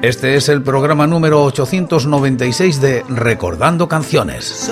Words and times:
Este 0.00 0.36
es 0.36 0.48
el 0.48 0.62
programa 0.62 1.08
número 1.08 1.42
896 1.42 2.80
de 2.80 3.04
Recordando 3.08 3.88
Canciones. 3.88 4.70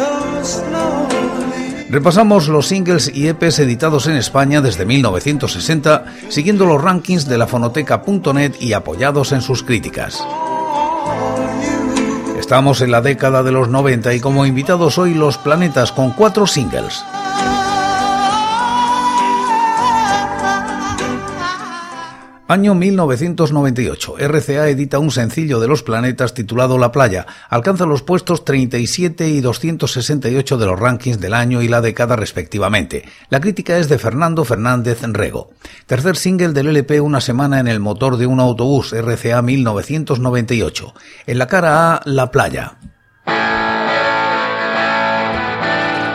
Repasamos 1.90 2.46
los 2.46 2.68
singles 2.68 3.10
y 3.12 3.26
EPs 3.26 3.58
editados 3.58 4.06
en 4.06 4.14
España 4.14 4.60
desde 4.60 4.84
1960, 4.84 6.04
siguiendo 6.28 6.64
los 6.64 6.80
rankings 6.80 7.26
de 7.26 7.38
la 7.38 7.48
fonoteca.net 7.48 8.52
y 8.60 8.72
apoyados 8.72 9.32
en 9.32 9.42
sus 9.42 9.64
críticas. 9.64 10.24
Estamos 12.38 12.80
en 12.80 12.92
la 12.92 13.00
década 13.00 13.42
de 13.42 13.50
los 13.50 13.68
90 13.68 14.14
y 14.14 14.20
como 14.20 14.46
invitados 14.46 14.96
hoy 14.96 15.12
Los 15.12 15.38
Planetas 15.38 15.90
con 15.90 16.12
cuatro 16.12 16.46
singles. 16.46 17.04
Año 22.48 22.76
1998. 22.76 24.18
RCA 24.18 24.68
edita 24.68 25.00
un 25.00 25.10
sencillo 25.10 25.58
de 25.58 25.66
los 25.66 25.82
planetas 25.82 26.32
titulado 26.32 26.78
La 26.78 26.92
Playa. 26.92 27.26
Alcanza 27.50 27.86
los 27.86 28.02
puestos 28.02 28.44
37 28.44 29.28
y 29.28 29.40
268 29.40 30.56
de 30.56 30.66
los 30.66 30.78
rankings 30.78 31.18
del 31.18 31.34
año 31.34 31.60
y 31.60 31.66
la 31.66 31.80
década 31.80 32.14
respectivamente. 32.14 33.04
La 33.30 33.40
crítica 33.40 33.78
es 33.78 33.88
de 33.88 33.98
Fernando 33.98 34.44
Fernández 34.44 35.02
Rego. 35.02 35.50
Tercer 35.86 36.16
single 36.16 36.52
del 36.52 36.68
LP 36.68 37.00
Una 37.00 37.20
semana 37.20 37.58
en 37.58 37.66
el 37.66 37.80
motor 37.80 38.16
de 38.16 38.26
un 38.26 38.38
autobús. 38.38 38.92
RCA 38.92 39.42
1998. 39.42 40.94
En 41.26 41.38
la 41.38 41.48
cara 41.48 41.94
A, 41.94 42.02
La 42.04 42.30
Playa. 42.30 42.76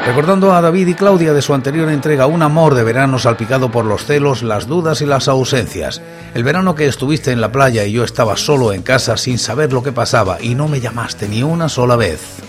Recordando 0.05 0.53
a 0.53 0.61
David 0.61 0.87
y 0.87 0.93
Claudia 0.95 1.31
de 1.31 1.43
su 1.43 1.53
anterior 1.53 1.87
entrega 1.89 2.25
Un 2.25 2.41
amor 2.41 2.73
de 2.73 2.83
verano 2.83 3.19
salpicado 3.19 3.71
por 3.71 3.85
los 3.85 4.05
celos, 4.05 4.41
las 4.41 4.67
dudas 4.67 5.01
y 5.01 5.05
las 5.05 5.27
ausencias. 5.27 6.01
El 6.33 6.43
verano 6.43 6.73
que 6.73 6.87
estuviste 6.87 7.31
en 7.31 7.39
la 7.39 7.51
playa 7.51 7.85
y 7.85 7.93
yo 7.93 8.03
estaba 8.03 8.35
solo 8.35 8.73
en 8.73 8.81
casa 8.81 9.15
sin 9.15 9.37
saber 9.37 9.71
lo 9.71 9.83
que 9.83 9.91
pasaba 9.91 10.41
y 10.41 10.55
no 10.55 10.67
me 10.67 10.81
llamaste 10.81 11.27
ni 11.27 11.43
una 11.43 11.69
sola 11.69 11.95
vez. 11.95 12.41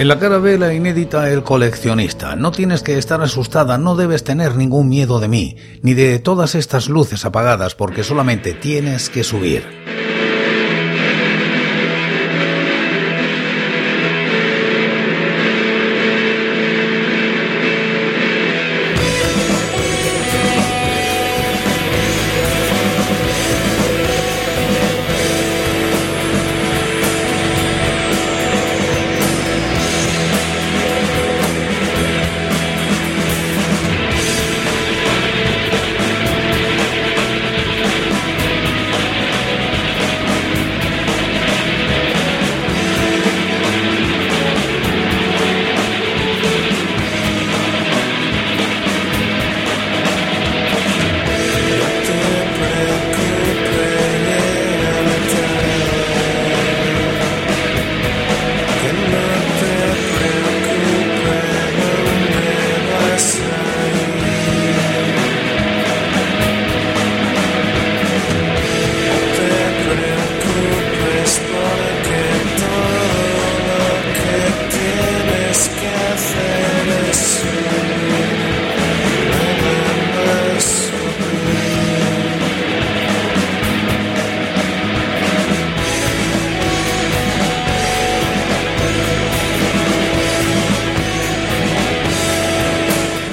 En 0.00 0.08
la 0.08 0.18
cara 0.18 0.38
B 0.38 0.56
la 0.56 0.72
inédita 0.72 1.28
El 1.28 1.42
coleccionista. 1.42 2.34
No 2.34 2.52
tienes 2.52 2.82
que 2.82 2.96
estar 2.96 3.20
asustada, 3.20 3.76
no 3.76 3.96
debes 3.96 4.24
tener 4.24 4.56
ningún 4.56 4.88
miedo 4.88 5.20
de 5.20 5.28
mí, 5.28 5.56
ni 5.82 5.92
de 5.92 6.18
todas 6.18 6.54
estas 6.54 6.88
luces 6.88 7.26
apagadas, 7.26 7.74
porque 7.74 8.02
solamente 8.02 8.54
tienes 8.54 9.10
que 9.10 9.24
subir. 9.24 9.99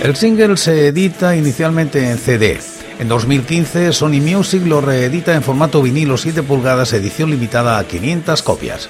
El 0.08 0.16
single 0.16 0.56
se 0.56 0.88
edita 0.88 1.36
inicialmente 1.36 2.10
en 2.10 2.18
CD. 2.18 2.58
En 2.98 3.10
2015, 3.10 3.92
Sony 3.92 4.22
Music 4.22 4.66
lo 4.66 4.80
reedita 4.80 5.36
en 5.36 5.44
formato 5.44 5.82
vinilo 5.82 6.16
7 6.16 6.44
pulgadas, 6.44 6.94
edición 6.94 7.30
limitada 7.30 7.78
a 7.78 7.84
500 7.84 8.42
copias. 8.42 8.90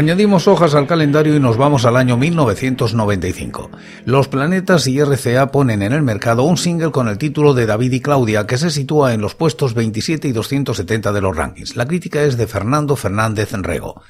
Añadimos 0.00 0.48
hojas 0.48 0.74
al 0.74 0.86
calendario 0.86 1.36
y 1.36 1.40
nos 1.40 1.58
vamos 1.58 1.84
al 1.84 1.94
año 1.94 2.16
1995. 2.16 3.70
Los 4.06 4.28
Planetas 4.28 4.86
y 4.86 4.98
RCA 4.98 5.50
ponen 5.50 5.82
en 5.82 5.92
el 5.92 6.00
mercado 6.00 6.44
un 6.44 6.56
single 6.56 6.90
con 6.90 7.06
el 7.06 7.18
título 7.18 7.52
de 7.52 7.66
David 7.66 7.92
y 7.92 8.00
Claudia 8.00 8.46
que 8.46 8.56
se 8.56 8.70
sitúa 8.70 9.12
en 9.12 9.20
los 9.20 9.34
puestos 9.34 9.74
27 9.74 10.26
y 10.26 10.32
270 10.32 11.12
de 11.12 11.20
los 11.20 11.36
rankings. 11.36 11.76
La 11.76 11.86
crítica 11.86 12.22
es 12.22 12.38
de 12.38 12.46
Fernando 12.46 12.96
Fernández 12.96 13.52
Enrego. 13.52 14.00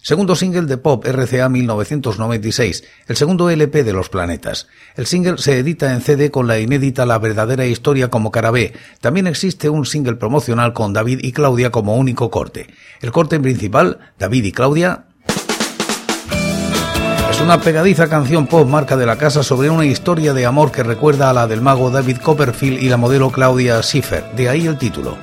Segundo 0.00 0.34
single 0.34 0.62
de 0.62 0.78
pop 0.78 1.04
RCA 1.06 1.50
1996, 1.50 2.84
el 3.06 3.16
segundo 3.16 3.50
LP 3.50 3.84
de 3.84 3.92
Los 3.92 4.08
Planetas. 4.08 4.66
El 4.96 5.04
single 5.04 5.36
se 5.36 5.58
edita 5.58 5.92
en 5.92 6.00
CD 6.00 6.30
con 6.30 6.46
la 6.46 6.58
inédita 6.58 7.04
La 7.04 7.18
verdadera 7.18 7.66
historia 7.66 8.08
como 8.08 8.30
cara 8.30 8.50
B. 8.50 8.72
También 9.02 9.26
existe 9.26 9.68
un 9.68 9.84
single 9.84 10.16
promocional 10.16 10.72
con 10.72 10.94
David 10.94 11.20
y 11.22 11.32
Claudia 11.32 11.70
como 11.70 11.96
único 11.96 12.30
corte. 12.30 12.66
El 13.02 13.12
corte 13.12 13.38
principal, 13.40 13.98
David 14.18 14.44
y 14.44 14.52
Claudia, 14.52 15.06
una 17.44 17.60
pegadiza 17.60 18.08
canción 18.08 18.46
pop 18.46 18.66
marca 18.66 18.96
de 18.96 19.04
la 19.04 19.16
casa 19.16 19.42
sobre 19.42 19.68
una 19.68 19.84
historia 19.84 20.32
de 20.32 20.46
amor 20.46 20.72
que 20.72 20.82
recuerda 20.82 21.28
a 21.28 21.34
la 21.34 21.46
del 21.46 21.60
mago 21.60 21.90
David 21.90 22.16
Copperfield 22.16 22.82
y 22.82 22.88
la 22.88 22.96
modelo 22.96 23.30
Claudia 23.30 23.82
Schiffer, 23.82 24.24
de 24.34 24.48
ahí 24.48 24.66
el 24.66 24.78
título. 24.78 25.18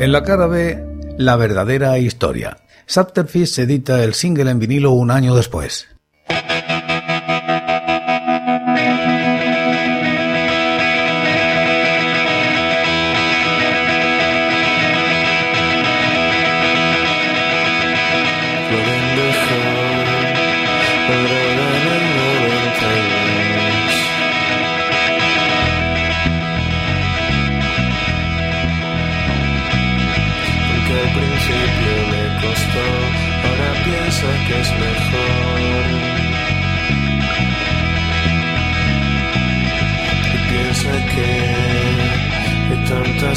En 0.00 0.12
la 0.12 0.22
cara 0.22 0.46
B, 0.46 0.82
la 1.18 1.36
verdadera 1.36 1.98
historia. 1.98 2.56
Subterfuge 2.86 3.60
edita 3.60 4.02
el 4.02 4.14
single 4.14 4.50
en 4.50 4.58
vinilo 4.58 4.92
un 4.92 5.10
año 5.10 5.34
después. 5.36 5.89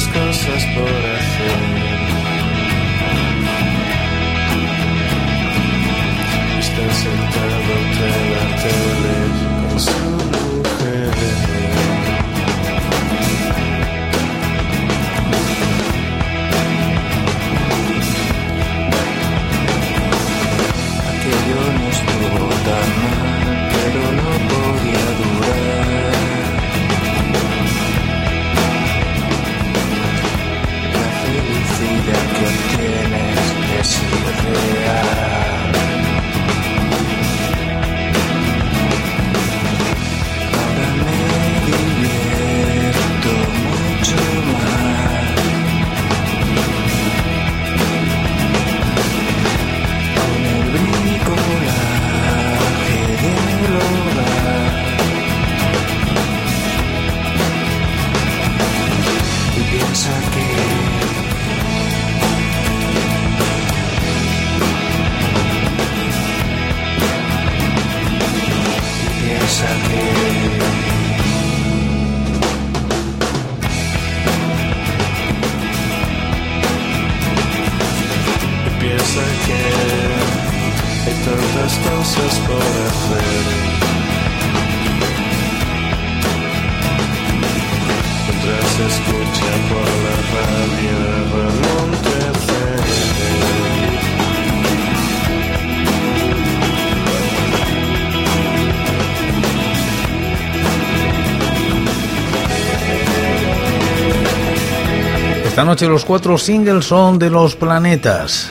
Cosas 0.02 0.64
por 0.74 0.88
hacer. 1.14 1.60
Está 6.60 6.86
sentado 7.02 7.72
entre 7.80 8.10
la 8.32 8.44
tele 8.62 9.16
con 9.68 9.80
su 9.80 9.98
mujer. 10.62 11.13
Empieza 78.66 79.22
que 79.46 79.60
hay 81.04 81.16
tantas 81.24 81.72
cosas 81.78 82.32
por 82.48 82.66
hacer. 82.88 83.44
Mientras 88.26 88.72
escucha 88.90 89.50
por 89.70 89.88
la 90.04 90.16
radio 90.34 91.83
Esta 105.54 105.64
noche 105.64 105.86
los 105.86 106.04
cuatro 106.04 106.36
singles 106.36 106.84
son 106.84 107.16
de 107.16 107.30
los 107.30 107.54
planetas. 107.54 108.50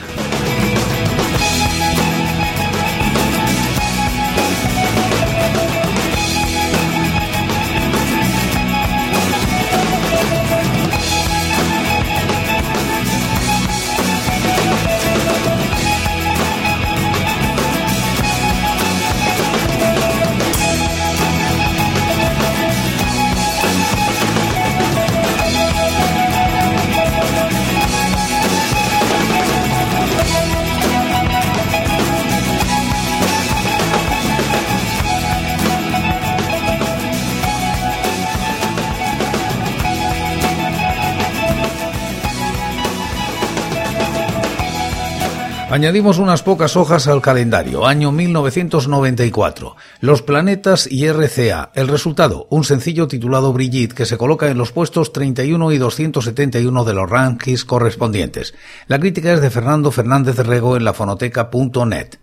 Añadimos 45.74 46.18
unas 46.18 46.44
pocas 46.44 46.76
hojas 46.76 47.08
al 47.08 47.20
calendario, 47.20 47.84
año 47.84 48.12
1994. 48.12 49.74
Los 49.98 50.22
planetas 50.22 50.86
y 50.88 51.08
RCA. 51.08 51.72
El 51.74 51.88
resultado, 51.88 52.46
un 52.48 52.62
sencillo 52.62 53.08
titulado 53.08 53.52
Brigitte 53.52 53.92
que 53.92 54.06
se 54.06 54.16
coloca 54.16 54.48
en 54.48 54.56
los 54.56 54.70
puestos 54.70 55.12
31 55.12 55.72
y 55.72 55.78
271 55.78 56.84
de 56.84 56.94
los 56.94 57.10
rankings 57.10 57.64
correspondientes. 57.64 58.54
La 58.86 59.00
crítica 59.00 59.32
es 59.32 59.40
de 59.40 59.50
Fernando 59.50 59.90
Fernández 59.90 60.36
Rego 60.38 60.76
en 60.76 60.84
la 60.84 60.94
fonoteca.net. 60.94 62.18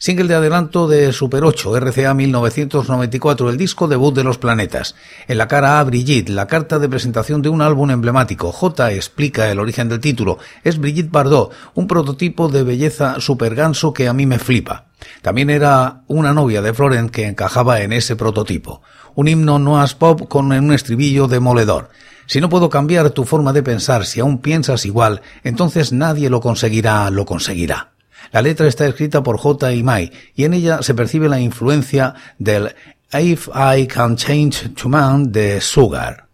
Single 0.00 0.28
de 0.28 0.36
adelanto 0.36 0.86
de 0.86 1.12
Super 1.12 1.42
8, 1.42 1.80
RCA 1.80 2.14
1994, 2.14 3.50
el 3.50 3.56
disco 3.56 3.88
debut 3.88 4.14
de 4.14 4.22
los 4.22 4.38
planetas. 4.38 4.94
En 5.26 5.38
la 5.38 5.48
cara 5.48 5.80
A, 5.80 5.84
Brigitte, 5.84 6.28
la 6.28 6.46
carta 6.46 6.78
de 6.78 6.88
presentación 6.88 7.42
de 7.42 7.48
un 7.48 7.62
álbum 7.62 7.90
emblemático. 7.90 8.52
J 8.52 8.92
explica 8.92 9.50
el 9.50 9.58
origen 9.58 9.88
del 9.88 9.98
título. 9.98 10.38
Es 10.62 10.78
Brigitte 10.78 11.10
Bardot, 11.10 11.52
un 11.74 11.88
prototipo 11.88 12.48
de 12.48 12.62
belleza 12.62 13.18
super 13.18 13.56
ganso 13.56 13.92
que 13.92 14.06
a 14.06 14.12
mí 14.12 14.24
me 14.24 14.38
flipa. 14.38 14.84
También 15.20 15.50
era 15.50 16.02
una 16.06 16.32
novia 16.32 16.62
de 16.62 16.72
Florent 16.72 17.10
que 17.10 17.26
encajaba 17.26 17.80
en 17.80 17.92
ese 17.92 18.14
prototipo. 18.14 18.82
Un 19.16 19.26
himno 19.26 19.58
noise 19.58 19.96
pop 19.98 20.28
con 20.28 20.52
un 20.52 20.72
estribillo 20.72 21.26
demoledor. 21.26 21.88
Si 22.26 22.40
no 22.40 22.48
puedo 22.48 22.70
cambiar 22.70 23.10
tu 23.10 23.24
forma 23.24 23.52
de 23.52 23.64
pensar, 23.64 24.06
si 24.06 24.20
aún 24.20 24.38
piensas 24.38 24.86
igual, 24.86 25.22
entonces 25.42 25.92
nadie 25.92 26.30
lo 26.30 26.40
conseguirá, 26.40 27.10
lo 27.10 27.26
conseguirá. 27.26 27.97
La 28.32 28.42
letra 28.42 28.66
está 28.66 28.86
escrita 28.86 29.22
por 29.22 29.38
J. 29.38 29.70
Mai 29.82 30.12
y 30.34 30.44
en 30.44 30.54
ella 30.54 30.82
se 30.82 30.94
percibe 30.94 31.28
la 31.28 31.40
influencia 31.40 32.14
del 32.38 32.74
If 33.12 33.48
I 33.48 33.86
Can 33.86 34.16
Change 34.16 34.70
to 34.70 34.88
Man 34.88 35.32
de 35.32 35.60
Sugar. 35.60 36.28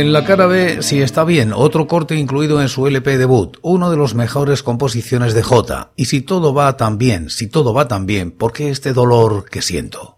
En 0.00 0.14
la 0.14 0.24
cara 0.24 0.46
B, 0.46 0.82
si 0.82 1.02
está 1.02 1.24
bien, 1.24 1.52
otro 1.54 1.86
corte 1.86 2.16
incluido 2.16 2.62
en 2.62 2.70
su 2.70 2.86
LP 2.86 3.18
debut, 3.18 3.58
uno 3.60 3.90
de 3.90 3.98
los 3.98 4.14
mejores 4.14 4.62
composiciones 4.62 5.34
de 5.34 5.42
J. 5.42 5.90
Y 5.94 6.06
si 6.06 6.22
todo 6.22 6.54
va 6.54 6.78
tan 6.78 6.96
bien, 6.96 7.28
si 7.28 7.48
todo 7.48 7.74
va 7.74 7.86
tan 7.86 8.06
bien, 8.06 8.30
¿por 8.30 8.54
qué 8.54 8.70
este 8.70 8.94
dolor 8.94 9.44
que 9.50 9.60
siento? 9.60 10.16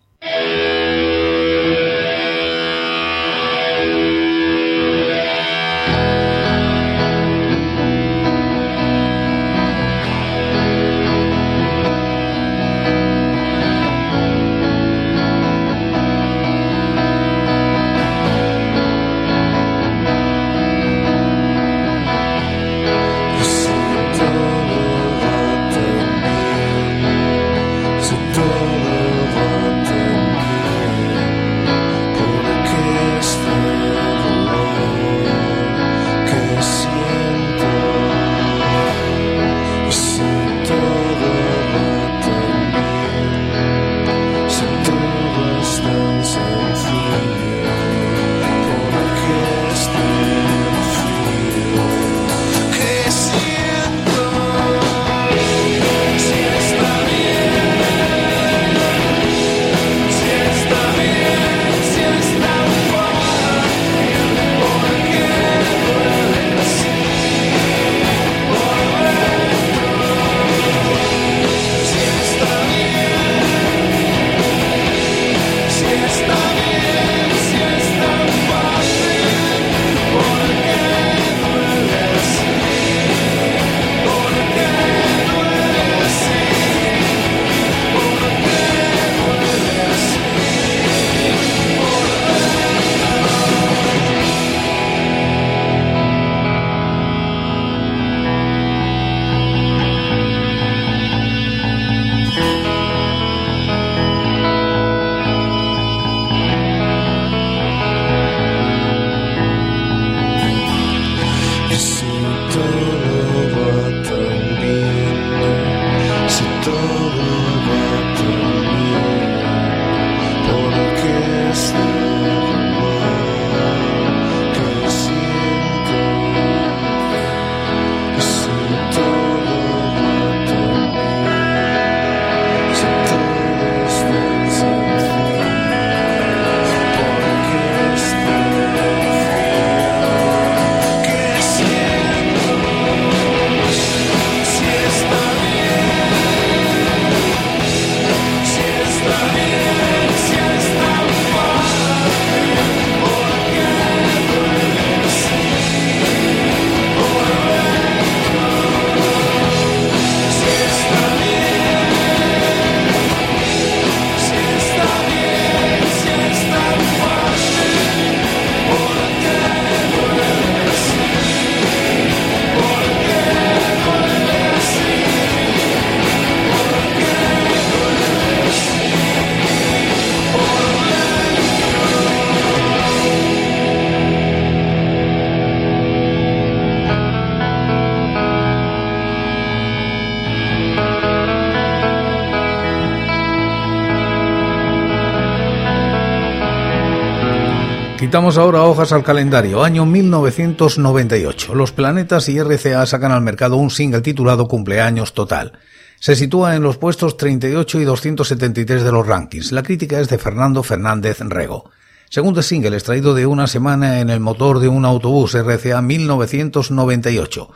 Quitamos 198.03 198.37
ahora 198.37 198.65
hojas 198.65 198.91
al 198.91 199.05
calendario, 199.05 199.63
año 199.63 199.87
1998. 199.87 201.55
Los 201.55 201.71
planetas 201.71 202.29
y 202.29 202.37
RCA 202.37 202.85
sacan 202.85 203.13
al 203.13 203.23
mercado 203.23 203.57
un 203.57 203.71
single 203.71 204.01
titulado 204.01 204.49
Cumpleaños 204.49 205.15
Total. 205.15 205.53
Se 206.01 206.17
sitúa 206.17 206.57
en 206.57 206.65
los 206.65 206.79
puestos 206.79 207.17
38 207.17 207.81
y 207.81 207.85
273 207.85 208.83
de 208.83 208.91
los 208.91 209.07
rankings. 209.07 209.53
La 209.53 209.63
crítica 209.63 210.01
es 210.01 210.09
de 210.09 210.19
Fernando 210.19 210.65
Fernández 210.65 211.21
Rego. 211.21 211.71
Segundo 212.11 212.43
single 212.43 212.75
extraído 212.75 213.15
de 213.15 213.25
una 213.25 213.47
semana 213.47 214.01
en 214.01 214.11
el 214.11 214.19
motor 214.19 214.59
de 214.59 214.67
un 214.67 214.85
autobús 214.85 215.35
RCA 215.35 215.81
1998. 215.81 217.51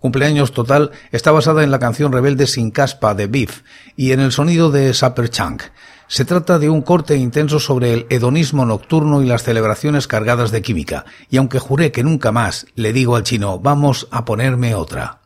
Cumpleaños 0.00 0.50
Total 0.50 0.90
está 1.12 1.30
basada 1.30 1.62
en 1.62 1.70
la 1.70 1.78
canción 1.78 2.10
Rebelde 2.10 2.48
sin 2.48 2.72
caspa 2.72 3.14
de 3.14 3.28
Beef 3.28 3.60
y 3.94 4.10
en 4.10 4.18
el 4.18 4.32
sonido 4.32 4.72
de 4.72 4.94
Supper 4.94 5.30
Chunk. 5.30 5.62
Se 6.12 6.26
trata 6.26 6.58
de 6.58 6.68
un 6.68 6.82
corte 6.82 7.16
intenso 7.16 7.58
sobre 7.58 7.94
el 7.94 8.06
hedonismo 8.10 8.66
nocturno 8.66 9.22
y 9.22 9.26
las 9.26 9.44
celebraciones 9.44 10.06
cargadas 10.06 10.50
de 10.50 10.60
química, 10.60 11.06
y 11.30 11.38
aunque 11.38 11.58
juré 11.58 11.90
que 11.90 12.04
nunca 12.04 12.32
más, 12.32 12.66
le 12.74 12.92
digo 12.92 13.16
al 13.16 13.22
chino, 13.22 13.58
vamos 13.58 14.08
a 14.10 14.26
ponerme 14.26 14.74
otra. 14.74 15.20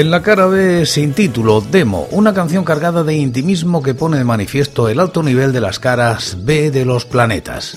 En 0.00 0.10
la 0.10 0.22
cara 0.22 0.46
B, 0.46 0.86
sin 0.86 1.12
título, 1.12 1.60
Demo, 1.60 2.08
una 2.12 2.32
canción 2.32 2.64
cargada 2.64 3.04
de 3.04 3.16
intimismo 3.16 3.82
que 3.82 3.92
pone 3.92 4.16
de 4.16 4.24
manifiesto 4.24 4.88
el 4.88 4.98
alto 4.98 5.22
nivel 5.22 5.52
de 5.52 5.60
las 5.60 5.78
caras 5.78 6.38
B 6.40 6.70
de 6.70 6.86
los 6.86 7.04
planetas. 7.04 7.76